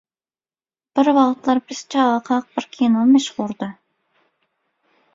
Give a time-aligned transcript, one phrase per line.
[0.99, 3.73] Bir wagtlar biz çagakak bir kino meşhurdy